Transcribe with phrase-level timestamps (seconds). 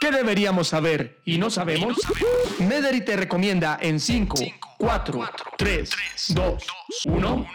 [0.00, 1.98] ¿Qué deberíamos saber y no sabemos?
[2.58, 4.34] Mederi te recomienda en 5,
[4.78, 5.20] 4,
[5.58, 5.90] 3,
[6.28, 6.66] 2,
[7.04, 7.46] 1.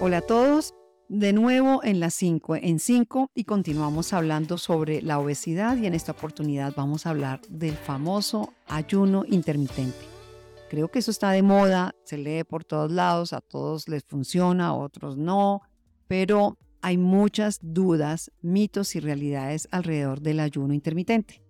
[0.00, 0.74] Hola a todos,
[1.14, 5.94] de nuevo en las 5 en 5 y continuamos hablando sobre la obesidad y en
[5.94, 10.06] esta oportunidad vamos a hablar del famoso ayuno intermitente.
[10.68, 14.68] Creo que eso está de moda, se lee por todos lados, a todos les funciona,
[14.68, 15.62] a otros no,
[16.08, 21.42] pero hay muchas dudas, mitos y realidades alrededor del ayuno intermitente.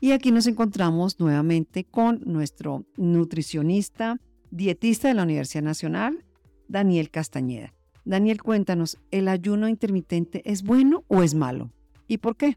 [0.00, 4.20] Y aquí nos encontramos nuevamente con nuestro nutricionista,
[4.50, 6.24] dietista de la Universidad Nacional,
[6.66, 7.77] Daniel Castañeda.
[8.08, 11.70] Daniel, cuéntanos, ¿el ayuno intermitente es bueno o es malo?
[12.06, 12.56] ¿Y por qué?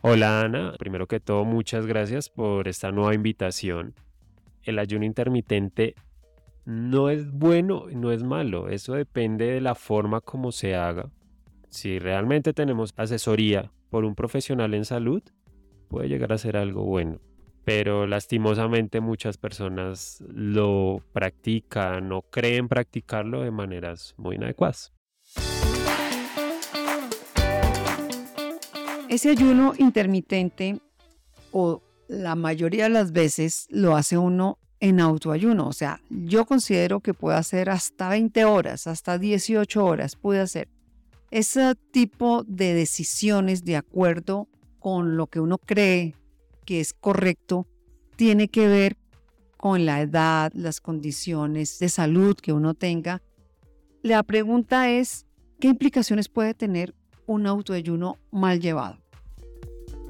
[0.00, 3.94] Hola Ana, primero que todo muchas gracias por esta nueva invitación.
[4.62, 5.96] El ayuno intermitente
[6.64, 11.10] no es bueno no es malo, eso depende de la forma como se haga.
[11.68, 15.22] Si realmente tenemos asesoría por un profesional en salud,
[15.88, 17.18] puede llegar a ser algo bueno
[17.64, 24.92] pero lastimosamente muchas personas lo practican o creen practicarlo de maneras muy inadecuadas.
[29.08, 30.80] Ese ayuno intermitente
[31.50, 35.68] o la mayoría de las veces lo hace uno en autoayuno.
[35.68, 40.68] O sea, yo considero que puede hacer hasta 20 horas, hasta 18 horas, puede hacer.
[41.30, 46.14] Ese tipo de decisiones de acuerdo con lo que uno cree
[46.70, 47.66] que es correcto
[48.14, 48.96] tiene que ver
[49.56, 53.22] con la edad, las condiciones de salud que uno tenga.
[54.04, 55.26] La pregunta es,
[55.58, 56.94] ¿qué implicaciones puede tener
[57.26, 59.00] un autoayuno mal llevado?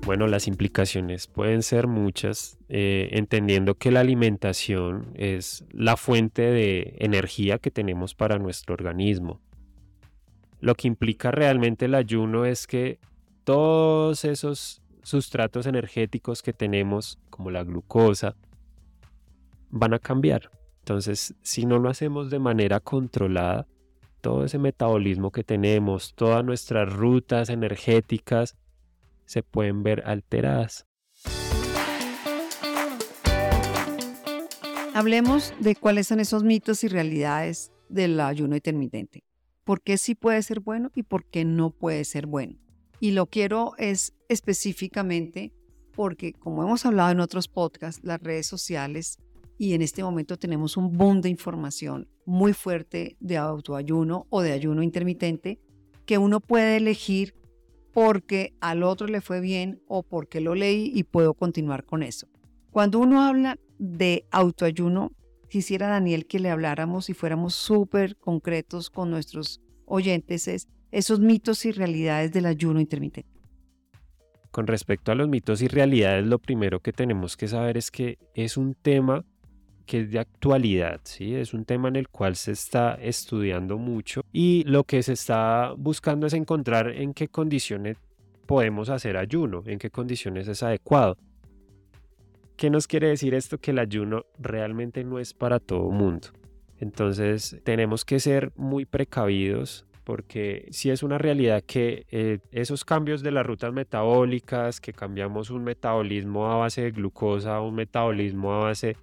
[0.05, 6.95] Bueno, las implicaciones pueden ser muchas, eh, entendiendo que la alimentación es la fuente de
[6.99, 9.41] energía que tenemos para nuestro organismo.
[10.61, 12.99] Lo que implica realmente el ayuno es que
[13.45, 18.37] todos esos sustratos energéticos que tenemos, como la glucosa,
[19.71, 20.51] van a cambiar.
[20.81, 23.67] Entonces, si no lo hacemos de manera controlada,
[24.21, 28.57] todo ese metabolismo que tenemos, todas nuestras rutas energéticas,
[29.25, 30.87] se pueden ver alteradas.
[34.93, 39.23] Hablemos de cuáles son esos mitos y realidades del ayuno intermitente.
[39.65, 42.59] ¿Por qué sí puede ser bueno y por qué no puede ser bueno?
[43.01, 45.53] Y lo quiero es específicamente
[45.93, 49.19] porque, como hemos hablado en otros podcasts, las redes sociales
[49.59, 54.53] y en este momento tenemos un boom de información muy fuerte de autoayuno o de
[54.53, 55.59] ayuno intermitente
[56.07, 57.35] que uno puede elegir
[57.93, 62.29] porque al otro le fue bien o porque lo leí y puedo continuar con eso.
[62.71, 65.13] Cuando uno habla de autoayuno,
[65.49, 71.65] quisiera Daniel que le habláramos y fuéramos súper concretos con nuestros oyentes es esos mitos
[71.65, 73.31] y realidades del ayuno intermitente?
[74.51, 78.19] Con respecto a los mitos y realidades, lo primero que tenemos que saber es que
[78.35, 79.25] es un tema
[79.87, 81.35] que es de actualidad, ¿sí?
[81.35, 85.73] es un tema en el cual se está estudiando mucho y lo que se está
[85.77, 87.97] buscando es encontrar en qué condiciones
[88.47, 91.17] podemos hacer ayuno, en qué condiciones es adecuado.
[92.57, 93.59] ¿Qué nos quiere decir esto?
[93.59, 96.29] Que el ayuno realmente no es para todo mundo.
[96.79, 103.23] Entonces tenemos que ser muy precavidos porque si es una realidad que eh, esos cambios
[103.23, 108.59] de las rutas metabólicas, que cambiamos un metabolismo a base de glucosa un metabolismo a
[108.59, 108.97] base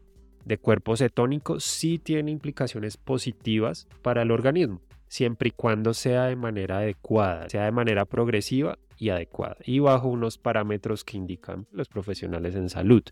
[0.44, 6.36] de cuerpo cetónico, sí tiene implicaciones positivas para el organismo, siempre y cuando sea de
[6.36, 11.88] manera adecuada, sea de manera progresiva y adecuada, y bajo unos parámetros que indican los
[11.88, 13.04] profesionales en salud.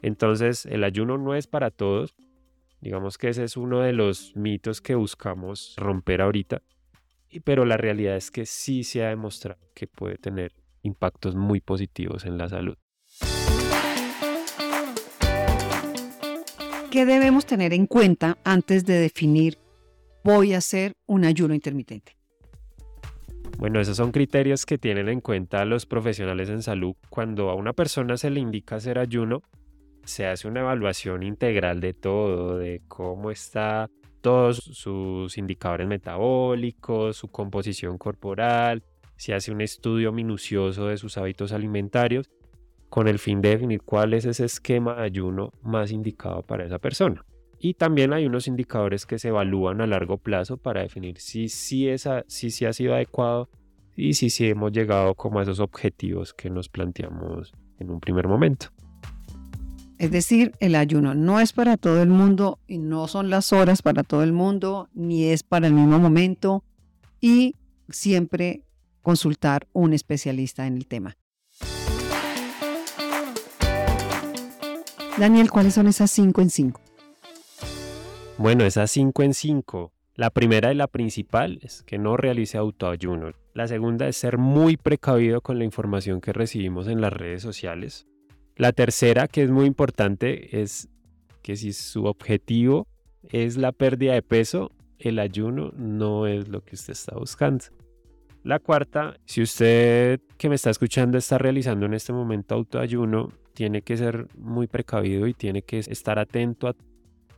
[0.00, 2.14] Entonces, el ayuno no es para todos,
[2.80, 6.62] Digamos que ese es uno de los mitos que buscamos romper ahorita
[7.38, 10.52] pero la realidad es que sí se ha demostrado que puede tener
[10.82, 12.76] impactos muy positivos en la salud.
[16.90, 19.58] ¿Qué debemos tener en cuenta antes de definir
[20.24, 22.16] voy a hacer un ayuno intermitente?
[23.58, 26.94] Bueno, esos son criterios que tienen en cuenta los profesionales en salud.
[27.10, 29.42] Cuando a una persona se le indica hacer ayuno,
[30.04, 33.88] se hace una evaluación integral de todo, de cómo está
[34.20, 38.82] todos sus indicadores metabólicos, su composición corporal,
[39.16, 42.30] se hace un estudio minucioso de sus hábitos alimentarios
[42.88, 46.78] con el fin de definir cuál es ese esquema de ayuno más indicado para esa
[46.78, 47.24] persona.
[47.58, 51.86] Y también hay unos indicadores que se evalúan a largo plazo para definir si sí
[52.26, 53.50] si, si ha sido adecuado
[53.94, 58.26] y si sí hemos llegado como a esos objetivos que nos planteamos en un primer
[58.26, 58.68] momento.
[60.00, 63.82] Es decir, el ayuno no es para todo el mundo y no son las horas
[63.82, 66.64] para todo el mundo, ni es para el mismo momento
[67.20, 67.54] y
[67.90, 68.64] siempre
[69.02, 71.18] consultar un especialista en el tema.
[75.18, 76.80] Daniel, ¿cuáles son esas 5 en 5?
[78.38, 79.92] Bueno, esas 5 en 5.
[80.14, 83.32] La primera y la principal es que no realice autoayuno.
[83.52, 88.06] La segunda es ser muy precavido con la información que recibimos en las redes sociales.
[88.56, 90.88] La tercera, que es muy importante, es
[91.42, 92.86] que si su objetivo
[93.28, 97.64] es la pérdida de peso, el ayuno no es lo que usted está buscando.
[98.42, 103.82] La cuarta, si usted que me está escuchando está realizando en este momento autoayuno, tiene
[103.82, 106.74] que ser muy precavido y tiene que estar atento a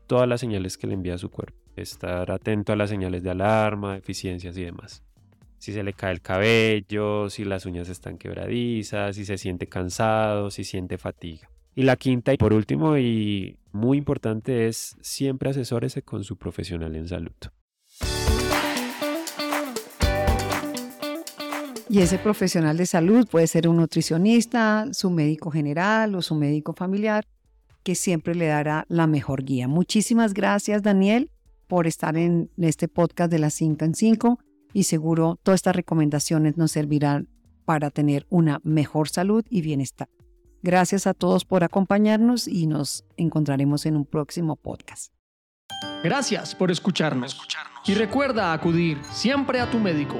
[0.06, 1.58] todas las señales que le envía su cuerpo.
[1.74, 5.02] Estar atento a las señales de alarma, deficiencias y demás.
[5.62, 10.50] Si se le cae el cabello, si las uñas están quebradizas, si se siente cansado,
[10.50, 11.48] si siente fatiga.
[11.76, 16.96] Y la quinta y por último y muy importante es siempre asesórese con su profesional
[16.96, 17.30] en salud.
[21.88, 26.72] Y ese profesional de salud puede ser un nutricionista, su médico general o su médico
[26.72, 27.24] familiar,
[27.84, 29.68] que siempre le dará la mejor guía.
[29.68, 31.30] Muchísimas gracias, Daniel,
[31.68, 34.38] por estar en este podcast de las 5 en 5
[34.72, 37.28] y seguro todas estas recomendaciones nos servirán
[37.64, 40.08] para tener una mejor salud y bienestar.
[40.62, 45.12] Gracias a todos por acompañarnos y nos encontraremos en un próximo podcast.
[46.04, 47.36] Gracias por escucharnos.
[47.86, 50.16] Y recuerda acudir siempre a tu médico.